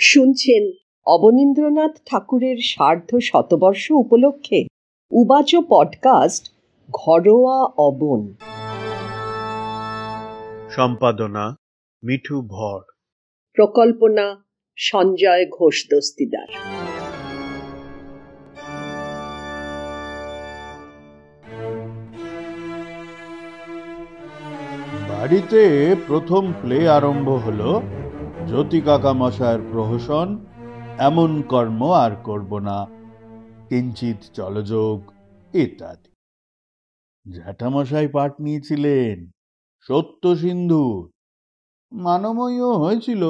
[0.00, 0.62] শুনছেন
[1.06, 4.66] অবনীন্দ্রনাথ ঠাকুরের সার্ধ শতবর্ষ উপলক্ষে
[5.10, 6.44] উবাচ পডকাস্ট
[6.90, 8.20] ঘরোয়া অবন।
[10.70, 11.44] সম্পাদনা
[12.04, 12.80] মিঠু ভর।
[13.56, 14.26] প্রকল্পনা
[14.76, 16.48] সঞ্জয় ঘোষ দস্তিদার।
[25.08, 25.62] বাড়িতে
[26.06, 27.82] প্রথম প্লে আরম্ভ হলো
[28.48, 30.28] জ্যোতি কাকা মশায়ের প্রহসন,
[30.98, 32.78] এমন কর্ম আর করব না।
[33.68, 34.98] কিঞ্চিত চলযোগ,
[35.54, 36.10] ইত্যাদি।
[37.26, 39.16] জ্যাঠামশাই পাঠ নিয়েছিলেন,
[39.88, 41.02] সত্য সিন্ধুর
[41.92, 43.22] মানময়ীও হয়েছিল।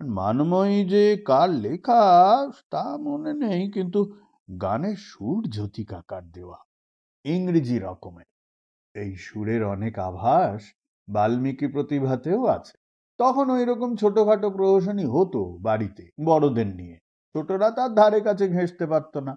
[0.00, 2.02] মানময়ী যে কার লেখা,
[2.70, 4.00] তা মনে নেই, কিন্তু
[4.60, 6.58] গানের সুর জ্যোতি কাকার দেওয়া,
[7.24, 8.28] ইংরেজি রকমের।
[8.94, 10.60] এই সুরের অনেক আভাস
[11.08, 12.76] বাল্মীকি প্রতিভাতেও আছে।
[13.18, 16.98] তখন ওই রকম ছোটখাটো প্রহসনই হতো বাড়িতে বড়দের নিয়ে।
[17.36, 19.36] ছোটরা তার ধারে কাছে ঘেঁষতে পারত না।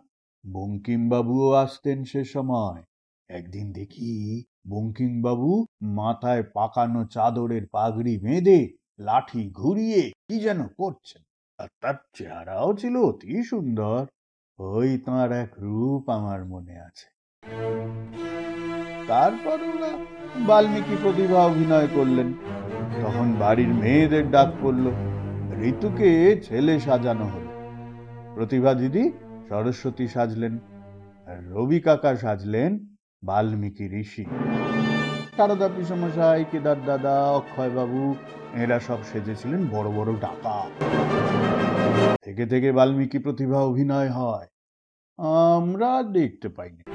[0.53, 2.83] বঙ্কিমবাবুও আসতেন সে সময়।
[3.29, 11.23] একদিন দেখি বঙ্কিমবাবু মাথায় পাকানো চাদরের পাগড়ি বেঁধে লাঠি ঘুরিয়ে কি যেন করছেন।
[11.57, 14.05] আর তার চেহারাও ছিল অতি সুন্দর।
[14.59, 17.07] ওই তাঁর এক রূপ আমার মনে আছে।
[19.07, 19.57] তারপর
[20.45, 22.33] বাল্মীকি প্রতিভা অভিনয় করলেন।
[23.07, 24.91] তখন বাড়ির মেয়েদের ডাক পড়ল।
[25.63, 27.51] ঋতুকে ছেলে সাজানো হলো।
[28.35, 29.11] প্রতিভা দিদি
[29.49, 30.57] সরস্বতী সাজলেন,
[31.49, 32.79] রবি কাকা সাজলেন,
[33.23, 34.25] বাল্মীকি ঋষি।
[35.37, 38.15] সারদা পিসমশাই, কেদার দাদা অক্ষয় বাবু
[38.53, 40.65] এরা সব সেজেছিলেন বড় বড় ডাকা।
[42.23, 44.47] থেকে থেকে বাল্মীকি প্রতিভা অভিনয় হয়।
[45.57, 46.91] আমরা দেখতে পাইনি।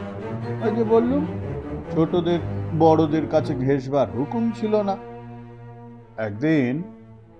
[0.68, 1.26] ওই যে বললুম,
[1.94, 2.38] ছোটদের,
[2.78, 5.11] বড়দের কাছে ঘেসবার হুকুম ছিল না।
[6.16, 6.82] একদিন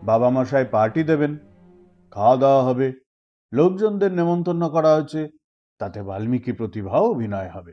[0.03, 1.39] বাবা মশাই পার্টি দেবেন,
[2.11, 2.93] খাওয়া দাওয়া হবে,
[3.53, 5.29] লোকজনদের নেমন্তন্ন করা হয়েছে,
[5.79, 7.73] তাতে বাল্মীকি প্রতিভাও অভিনয় হবে।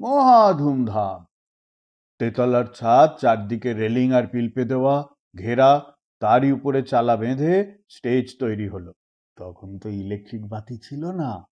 [0.00, 1.26] মহা ধুমধাম।
[2.18, 5.04] তেতলার ছাদ, চারদিকে রেলিং আর পিলপে দেওয়া,
[5.38, 5.84] ঘেরা,
[6.20, 8.92] তারই উপরে চালা বেঁধে স্টেজ তৈরি হলো।
[9.36, 11.44] তখন তো ইলেকট্রিক বাতি ছিল না,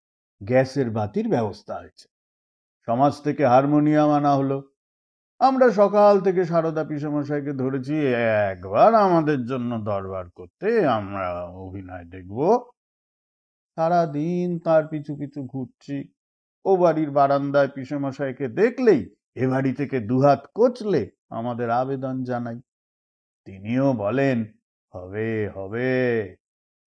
[0.43, 2.09] গ্যাসের বাতির ব্যবস্থা হয়েছে।
[2.87, 4.74] সমাজ থেকে হারমোনিয়াম আনা হলো।
[5.41, 7.97] আমরা সকাল থেকে সারদা পিসমশাইকে ধরেছি,
[8.49, 12.39] একবার আমাদের জন্য দরবার করতে আমরা অভিনয় দেখব।
[13.75, 15.97] সারাদিন তার পিছু পিছু ঘুরছি।
[16.65, 19.03] ও বাড়ির বারান্দায় পিসমশাইকে দেখলেই
[19.35, 22.59] এ বাড়ি থেকে দুহাত কচলে আমাদের আবেদন জানাই।
[23.45, 24.39] তিনিও বলেন,
[24.95, 25.93] হবে হবে।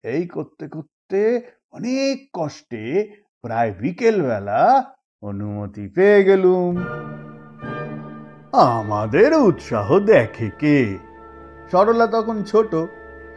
[0.04, 1.20] এই করতে করতে
[1.72, 2.84] অনেক কষ্টে
[3.42, 4.62] প্রায় বিকেল বেলা
[5.22, 6.72] অনুমতি পেয়ে গেলুম।
[8.56, 10.98] আমাদের উৎসাহ দেখে কে?
[11.72, 12.74] সরলা তখন ছোট,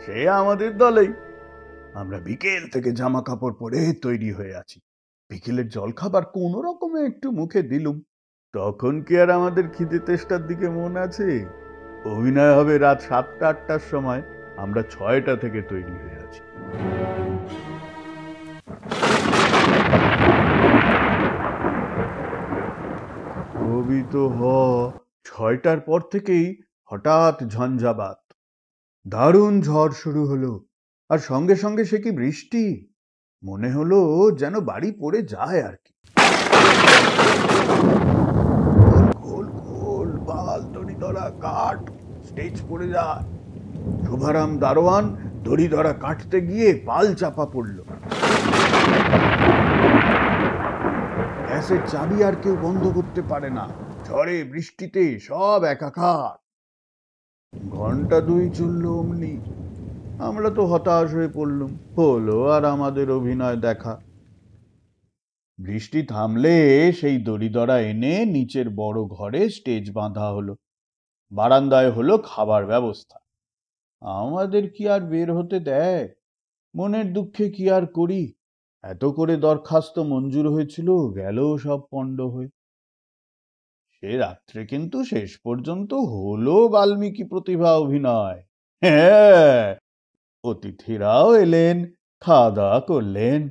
[0.05, 1.13] সে আমাদের দলেই।
[1.93, 4.79] আমরা বিকেল থেকে জামা কাপড় পরে তৈরি হয়ে আছি।
[5.29, 8.01] বিকেলের জল খাবার কোন রকমে একটু মুখে দিলুম।
[8.53, 11.45] তখন কি আর আমাদের খিদে তেষ্টার দিকে মন আছে?
[12.05, 14.21] অভিনয় হবে রাত সাতটা, আটটার সময়।
[14.57, 16.41] আমরা ছয়টা থেকে তৈরি হয়ে আছি।
[23.53, 24.41] কবি তো হ
[25.29, 26.45] ছয়টার পর থেকেই
[26.89, 28.19] হঠাৎ ঝঞ্ঝাবাত।
[29.05, 30.51] দারুণ ঝড় শুরু হলো,
[31.11, 32.63] আর সঙ্গে সঙ্গে সে কি বৃষ্টি?
[33.43, 33.99] মনে হলো
[34.41, 35.93] যেন বাড়ি পড়ে যায় আর কি।
[39.25, 40.95] গোল গোল বাল দড়ি
[41.45, 41.79] কাঠ
[42.27, 43.23] স্টেজ পড়ে যায়।
[44.05, 45.05] শুভারাম দারোয়ান
[45.45, 47.77] দড়ি ধরা কাটতে গিয়ে পাল চাপা পড়ল।
[51.47, 53.65] গ্যাসের চাবি আর কেউ বন্ধ করতে পারে না।
[54.09, 56.37] ঝড়ে বৃষ্টিতে সব একাকার।
[57.69, 59.37] ঘণ্টা দুই চলল অমনি।
[60.19, 63.99] আমরা তো হতাশ হয়ে পড়লুম। হলো আর আমাদের অভিনয় দেখা।
[65.57, 70.55] বৃষ্টি থামলে সেই দড়িদড়া এনে নিচের বড় ঘরে স্টেজ বাঁধা হলো।
[71.31, 73.19] বারান্দায় হলো খাবার ব্যবস্থা।
[74.01, 76.09] আমাদের কি আর বের হতে দেয়?
[76.75, 78.33] মনের দুঃখে কি আর করি?
[78.83, 82.47] এত করে দরখাস্ত মঞ্জুর হয়েছিল গেল সব পণ্ড হয়ে
[84.03, 88.39] সে রাত্রে কিন্তু শেষ পর্যন্ত হলো বাল্মীকি প্রতিভা অভিনয়।
[88.81, 89.75] হ্যাঁ
[90.43, 93.49] অতিথিরাও এলেন খাওয়া দাওয়া করলেন।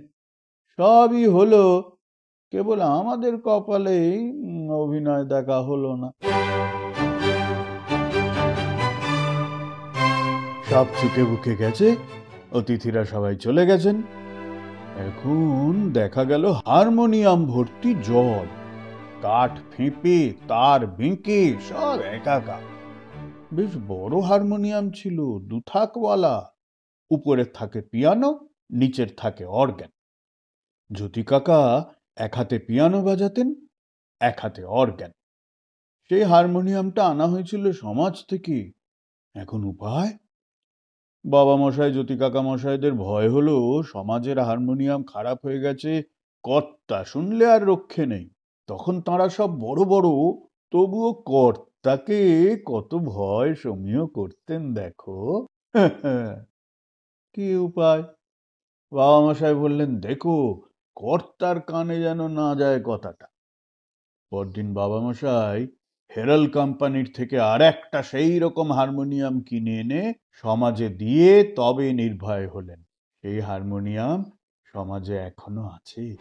[0.78, 1.62] সবই হলো,
[2.50, 4.14] কেবল আমাদের কপালেই
[4.70, 6.08] অভিনয় দেখা হলো না।
[10.70, 11.96] সব চুকে বুকে গেছে,
[12.52, 13.96] অতিথিরা সবাই চলে গেছেন।
[15.08, 18.57] এখন দেখা গেল হারমোনিয়াম ভর্তি জল
[19.22, 22.60] কাঠ ফেঁপে, তার বেঁকে সব একাকা।
[23.52, 26.52] বেশ বড় হারমোনিয়াম ছিল, দুথাকওয়ালা।
[27.10, 29.90] উপরে থাকে পিয়ানো, নিচের থাকে অর্গ্যান
[30.92, 31.84] জ্যোতি কাকা
[32.16, 33.54] এক হাতে পিয়ানো বাজাতেন,
[34.20, 35.10] এক হাতে অর্গ্যান
[36.08, 38.72] সেই হারমোনিয়ামটা আনা হয়েছিল সমাজ থেকে।
[39.34, 40.18] এখন উপায়?
[41.24, 46.02] বাবা মশাই জ্যোতি কাকা মশাইদের ভয় হলো, সমাজের হারমোনিয়াম খারাপ হয়ে গেছে,
[46.42, 48.30] কর্তা শুনলে আর রক্ষে নেই।
[48.68, 50.08] তখন তারা সব বড় বড়,
[50.70, 52.20] তবুও কর্তাকে
[52.66, 55.46] কত ভয় সমীহ করতেন দেখো।
[57.34, 58.02] কি উপায়?
[58.92, 60.62] বাবা মশাই বললেন, দেখো,
[60.96, 63.26] কর্তার কানে যেন না যায় কথাটা।
[64.30, 65.68] পরদিন বাবা মশাই
[66.16, 72.82] হেরাল কোম্পানির থেকে আর একটা সেই রকম হারমোনিয়াম কিনে এনে সমাজে দিয়ে তবে নির্ভয় হলেন।
[73.22, 74.24] সেই হারমোনিয়াম
[74.64, 76.16] সমাজে এখনও আছে।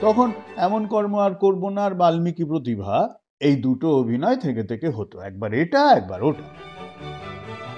[0.00, 3.08] তখন এমন কর্ম আর করব না আর বাল্মীকি প্রতিভা,
[3.40, 6.46] এই দুটো অভিনয় থেকে থেকে হতো। একবার এটা, একবার ওটা।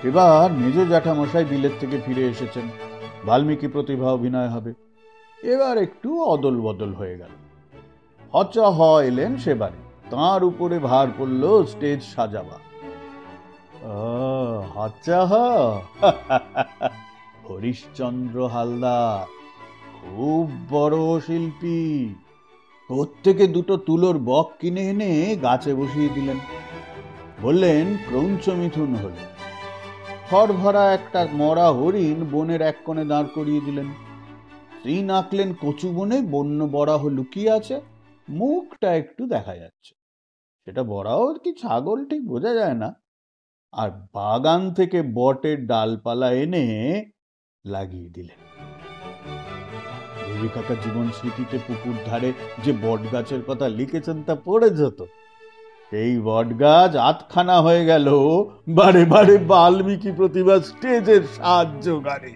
[0.05, 2.63] এবার মেজ জ্যাঠামশাই বিলেত থেকে ফিরে এসেছেন।
[3.25, 4.75] বাল্মীকি প্রতিভা অভিনয় হবে।
[5.43, 7.29] এবার একটু অদল বদল হয়ে গেল।
[8.33, 12.59] হচা হ এলেন সেবারে তাঁর উপরে ভার পড়ল স্টেজ সাজাবা
[14.75, 15.35] হচা হ।
[17.51, 19.38] হরিশ্চন্দ্র হালদার।
[20.03, 22.15] খুব বড় শিল্পী।
[22.89, 26.39] প্রত্যেকে দুটো তুলোর বক কিনে এনে গাছে বসিয়ে দিলেন।
[27.43, 29.13] বললেন ক্রৌঞ্চ মিথুন হল।
[30.31, 33.87] খড় ভরা একটা মরা হরিণ বনের এক কোণে দাঁড় করিয়ে দিলেন।
[34.83, 37.81] শ্রী আঁকলেন কচু বনে বন্য বরাহ লুকিয়ে আছে,
[38.29, 39.95] মুখটা একটু দেখা যাচ্ছে।
[40.65, 42.05] সেটা বরাহ কি ছাগল?
[42.05, 42.95] ঠিক বোঝা যায় না।
[43.73, 47.05] আর বাগান থেকে বটের ডালপালা এনে
[47.67, 48.48] লাগিয়ে দিলেন।
[50.47, 52.33] কাকা জীবন স্মৃতিতে পুকুর ধারে
[52.65, 55.05] যে বট গাছের কথা লিখেছেন তা পড়ে যেত।
[55.93, 58.07] এই বট গাছ আতখানা হয়ে গেল।
[58.69, 62.33] বারে বারে বাল্মীকি প্রতিভা স্টেজের সাহায্য গাড়ি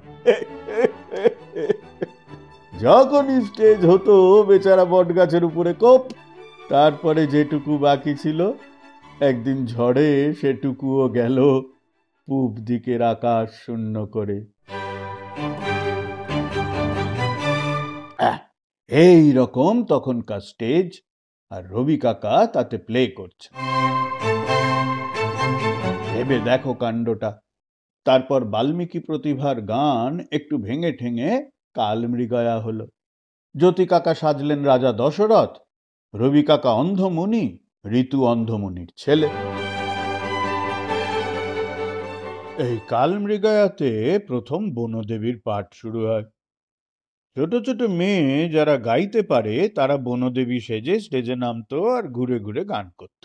[2.80, 6.02] যখনই স্টেজ হতো, বেচারা বট গাছের উপরে কোপ।
[6.68, 8.52] তারপরে যেটুকু বাকি ছিল,
[9.20, 11.60] একদিন ঝড়ে সেটুকুও গেল।
[12.28, 14.44] পূব দিকের আকাশ শূন্য করে।
[18.92, 21.00] এই রকম তখনকার স্টেজ
[21.50, 23.48] আর রবি কাকা তাতে প্লে করছে।
[26.12, 27.40] ভেবে দেখো কাণ্ডটা।
[28.04, 32.86] তারপর বাল্মীকি প্রতিভার গান একটু ভেঙে ঠেঙে কালমৃগয়া হলো।
[33.56, 35.58] জ্যোতি কাকা সাজলেন রাজা দশরথ,
[36.14, 37.58] রবি কাকা অন্ধমুনি
[37.92, 39.28] ঋতু অন্ধমুনির ছেলে।
[42.58, 46.24] এই কালমৃগয়াতে প্রথম বনদেবীর পাঠ শুরু হয়।
[47.36, 52.90] ছোট ছোট মেয়ে যারা গাইতে পারে, তারা বনদেবী সেজে স্টেজে নামতো আর ঘুরে ঘুরে গান
[52.98, 53.22] করত।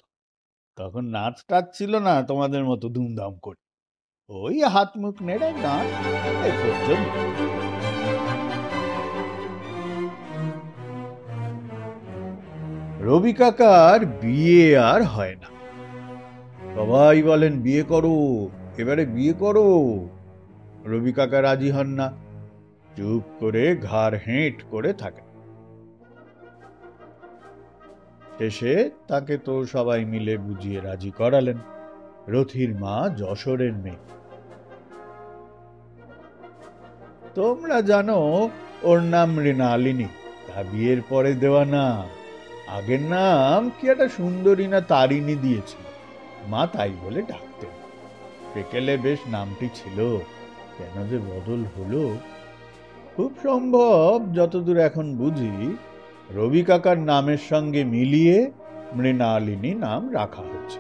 [0.78, 3.62] তখন নাচ টাচ ছিল না, তোমাদের মতো ধুমধাম করে।
[4.30, 5.86] ওই হাত মুখ নেড়ে গান
[6.46, 7.16] এই পর্যন্ত
[13.02, 15.50] রবি কাকার বিয়ে আর হয় না।
[16.76, 18.16] সবাই বলেন, বিয়ে করো,
[18.78, 19.68] এবারে বিয়ে করো।
[20.86, 22.27] রবি কাকা রাজি হন না।
[22.98, 25.24] চুপ করে ঘাড় হেঁট করে থাকে।
[28.38, 28.74] শেষে
[29.08, 31.58] তাকে তো সবাই মিলে বুঝিয়ে রাজি করালেন,
[32.34, 34.04] রথির মা যশোরের মেয়ে।
[37.36, 38.20] তোমরা জানো,
[38.84, 40.08] ওর নাম মৃণালিনী,
[40.48, 41.86] তা বিয়ের পরে দেওয়া না
[42.76, 45.86] আগের নাম কি একটা সুন্দরী না তারিণী দিয়েছিল,
[46.52, 47.74] মা তাই বলে ডাকতেন।
[48.52, 49.98] সেকেলে বেশ নামটি ছিল,
[50.78, 52.04] কেন যে বদল হলো
[53.18, 55.56] খুব সম্ভব, যতদূর এখন বুঝি,
[56.36, 58.52] রবি কাকার নামের সঙ্গে মিলিয়ে
[58.96, 60.80] মৃণালিনী নাম রাখা হচ্ছে।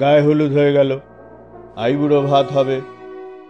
[0.00, 0.90] গায়ে হলুদ হয়ে গেল,
[1.76, 2.80] আইবুড়ো ভাত হবে।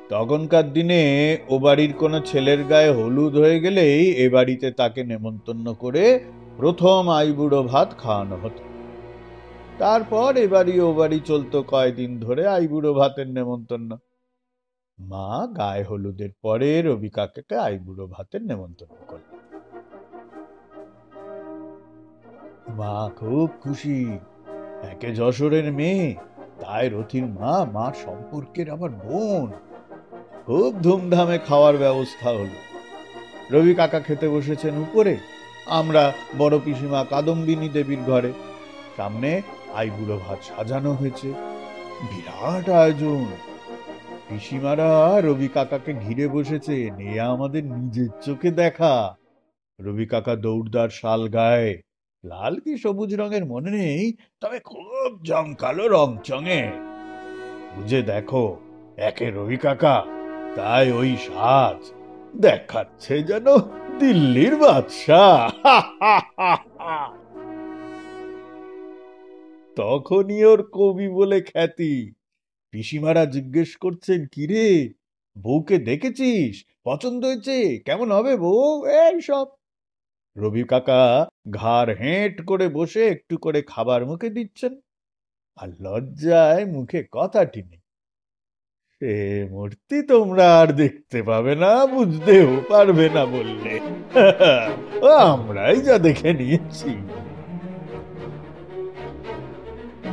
[0.08, 1.02] তখনকার দিনে
[1.48, 6.04] ও বাড়ির কোনো ছেলের গায়ে হলুদ হয়ে গেলেই এ বাড়িতে তাকে নেমন্তন্ন করে
[6.56, 8.75] প্রথম আইবুড়ো ভাত খাওয়ানো হতো।
[9.78, 13.98] তারপর এ বাড়ি ও বাড়ি চলতো কয়দিন ধরে আইবুড়ো ভাতের নেমন্তন্ন।
[14.98, 19.36] মা গায়ে হলুদের পরে রবি কাকাকে আইবুড়ো ভাতের নেমন্তন্ন করল।
[22.68, 24.18] মা খুব খুশি,
[24.82, 26.14] একে যশোরের মেয়ে,
[26.60, 29.52] তাই রথির মা মা সম্পর্কের আমার বোন।
[30.46, 32.56] খুব ধুমধামে খাওয়ার ব্যবস্থা হলো।
[33.50, 35.16] রবি কাকা খেতে বসেছেন উপরে,
[35.66, 38.32] আমরা বড় পিসিমা কাদম্বিনী দেবীর ঘরে।
[38.96, 39.42] সামনে
[39.76, 41.28] আইবুড়ো ভাত সাজানো হয়েছে।
[42.02, 43.26] বিরাট আয়োজন।
[44.28, 49.16] পিসিমারা রবি কাকাকে ঘিরে বসেছে, নিয়ে আমাদের নিজের চোখে দেখা।
[49.80, 51.82] রবি কাকা দৌড়দার শাল গায়ে
[52.24, 56.72] লাল কি সবুজ রঙের মনে নেই, তবে খুব জমকালো রং চঙে।
[57.76, 58.56] বুঝে দেখো,
[58.96, 60.04] একে রবি কাকা,
[60.54, 61.92] তাই ওই সাজ
[62.36, 63.46] দেখাচ্ছে যেন
[63.98, 65.50] দিল্লির বাদশাহ।
[69.76, 72.14] তখনই ওর কবি বলে খ্যাতি।
[72.70, 74.92] পিসিমারা জিজ্ঞেস করছেন, কিরে,
[75.38, 76.64] বউকে দেখেছিস?
[76.84, 77.78] পছন্দ হয়েছে?
[77.78, 78.86] কেমন হবে বউ?
[78.86, 79.46] এই সব।
[80.36, 84.80] রবি কাকা ঘাড় হেঁট করে বসে একটু করে খাবার মুখে দিচ্ছেন।
[85.56, 87.80] আর লজ্জায় মুখে কথাটি নেই।
[88.98, 93.80] সে মূর্তি তোমরা আর দেখতে পাবে না, বুঝতেও পারবে না বললে।
[95.20, 96.96] আমরাই যা দেখে নিয়েছি।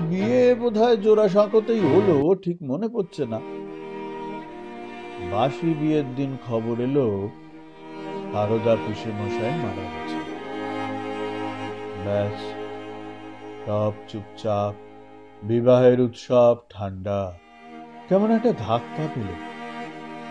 [0.10, 3.39] বিয়ে বোধহয় জোড়া সাঁকোতেই হলো, ঠিক মনে পড়ছে না।
[5.31, 7.29] বাসি বিয়ের দিন খবর এলো
[8.33, 10.19] হারদা পিসে মশাই মারা গেছে।
[12.03, 12.39] ব্যাস,
[13.65, 14.74] সব চুপচাপ,
[15.43, 17.33] বিবাহের উৎসব ঠান্ডা,
[18.10, 19.29] কেমন একটা ধাক্কা পেল।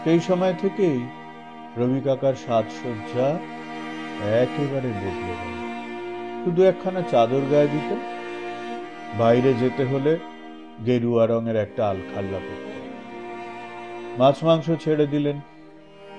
[0.05, 1.01] সেই সময় থেকেই
[1.79, 3.29] রবি কাকার সাজসজ্জা
[4.43, 5.55] একেবারে বদলে গেল।
[6.43, 8.01] শুধু একখানা চাদর গায়ে দিতেন
[9.19, 10.19] বাইরে যেতে হলে
[10.87, 12.81] গেরুয়া রঙের একটা আলখাল্লা পরতেন
[14.19, 15.41] মাছ মাংস ছেড়ে দিলেন,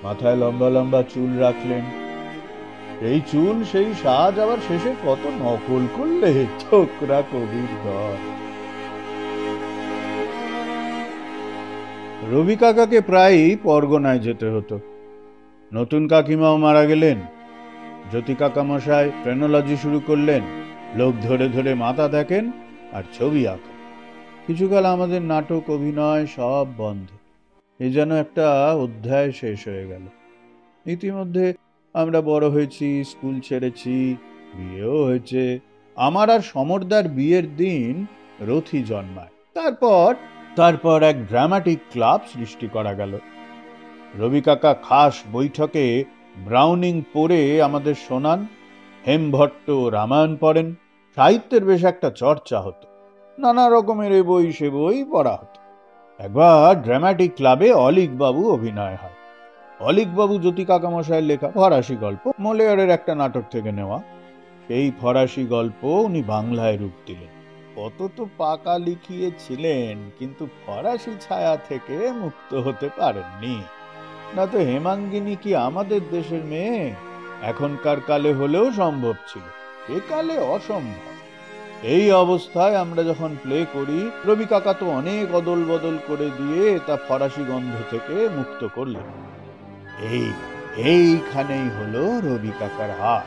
[0.03, 1.83] মাথায় লম্বা লম্বা চুল রাখলেন।
[3.01, 8.21] এই চুল সেই সাজ আবার শেষে কত নকল করলে ছোকরা কবির দল।
[12.31, 14.79] রবি কাকাকে প্রায়ই পরগনায় যেতে হতো।
[15.73, 17.17] নতুন কাকিমাও মারা গেলেন।
[18.12, 20.41] জ্যোতি কাকা মশাই ট্রেনোলজি শুরু করলেন।
[20.95, 22.51] লোক ধরে ধরে মাথা দেখেন।
[22.93, 23.73] আর ছবি আঁকেন
[24.47, 27.09] কিছুকাল আমাদের নাটক, অভিনয় সব বন্ধ।
[27.81, 30.01] এ যেন একটা অধ্যায় শেষ হয়ে গেল।
[30.85, 31.53] ইতিমধ্যে
[31.93, 34.15] আমরা বড় হয়েছি, স্কুল ছেড়েছি,
[34.55, 35.59] বিয়েও হয়েছে।
[35.95, 38.05] আমার আর সমরদার বিয়ের দিন
[38.39, 40.15] রথি জন্মায়। তারপর
[40.55, 43.19] তারপর এক ড্রামাটিক ক্লাব সৃষ্টি করা গেল।
[44.19, 46.03] রবি কাকা খাস বৈঠকে
[46.38, 48.47] ব্রাউনিং পড়ে আমাদের শোনান
[49.07, 50.73] হেমভট্ট রামায়ণ পড়েন।
[51.15, 52.88] সাহিত্যের বেশ একটা চর্চা হতো।
[53.39, 55.60] নানা রকমের এ বই, সে বই পড়া হতো।
[56.24, 59.12] একবার ড্রামাটিক ক্লাবে অলিকবাবু অভিনয় হয়।
[59.79, 64.01] অলিকবাবু জ্যোতি কাকামশায়ের লেখা ফরাসি গল্প, মলেয়ারের একটা নাটক থেকে নেওয়া।
[64.67, 67.34] সেই ফরাসি গল্প উনি বাংলায় রূপ দিলেন।
[67.75, 73.62] কত তো পাকা লিখিয়েছিলেন, কিন্তু ফরাসি ছায়া থেকে মুক্ত হতে পারেননি।
[74.36, 76.93] না তো হেমাঙ্গিনী কি আমাদের দেশের মেয়ে?
[77.41, 81.13] এখনকার কালে হলেও সম্ভব ছিল। এ কালে অসম্ভব।
[81.84, 86.98] এই অবস্থায় আমরা যখন প্লে করি, রবি কাকা তো অনেক অদল বদল করে দিয়ে তা
[86.98, 89.04] ফরাসি গন্ধ থেকে মুক্ত করলেন।
[90.10, 90.32] এই,
[90.78, 93.24] এইখানেই হলো রবি কাকার হাত।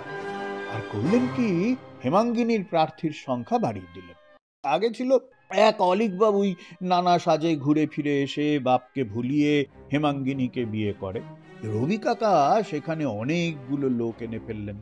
[0.75, 5.19] আর করলেন কি, হেমাঙ্গিনীর প্রার্থীর সংখ্যা বাড়িয়ে দিলেন। আগে ছিল
[5.51, 11.21] এক অলিক বাবুই নানা সাজে ঘুরে ফিরে এসে বাপকে ভুলিয়ে হেমাঙ্গিনীকে বিয়ে করে।
[11.65, 14.81] রবি কাকা সেখানে অনেকগুলো লোক এনে ফেললেন।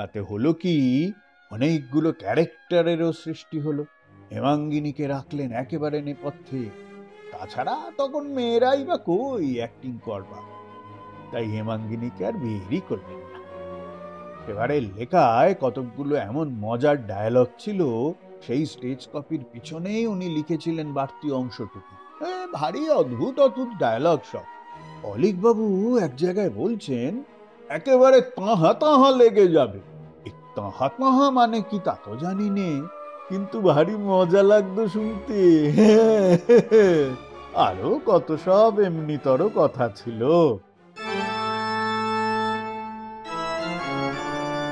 [0.00, 1.12] তাতে হলো কি,
[1.50, 3.84] অনেকগুলো ক্যারেক্টারেরও সৃষ্টি হলো।
[4.32, 6.70] হেমাঙ্গিনীকে রাখলেন একেবারে নেপথ্যে।
[7.32, 10.36] তাছাড়া তখন মেয়েরাই বা কই অ্যাক্টিং করবা?
[11.32, 13.38] তাই হেমাঙ্গিনীকে আর বেরই করলেন না।
[14.52, 18.12] এবারে লেখায় কতকগুলো এমন মজার ডায়ালগ ছিল,
[18.46, 21.94] সেই স্টেজ কপির পিছনেই উনি লিখেছিলেন বাড়তি অংশটুকু।
[22.52, 24.44] ভারী অদ্ভুত অদ্ভুত ডায়ালগ সব।
[25.02, 27.22] অলিক বাবু এক জায়গায় বলছেন,
[27.68, 29.89] একেবারে তাহা তাহা লেগে যাবে।
[30.60, 32.80] এই তাহা তাহা মানে কি তা তো জানি নে
[33.28, 35.40] কিন্তু ভারী মজা লাগতো শুনতে।
[37.54, 40.20] আরও কত সব এমনিতর কথা ছিল।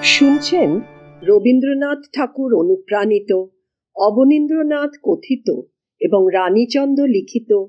[0.02, 0.80] শুনছেন
[1.23, 3.42] রবীন্দ্রনাথ ঠাকুর অনুপ্রাণিত
[3.97, 5.61] অবনীন্দ্রনাথ কথিত
[6.00, 7.64] এবং রানীচন্দ্র লিখিত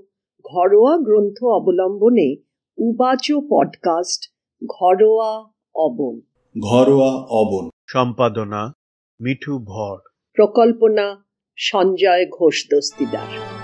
[0.45, 2.35] ঘরোয়া গ্রন্থ অবলম্বনে
[2.77, 4.21] উবাচো পডকাস্ট
[4.79, 5.43] ঘরোয়া
[5.75, 6.21] অবন।
[6.69, 8.73] ঘরোয়া অবন। সম্পাদনা
[9.21, 9.97] মিঠু ভর।
[10.33, 11.05] প্রকল্পনা
[11.57, 13.58] সঞ্জয় ঘোষ দস্তিদার।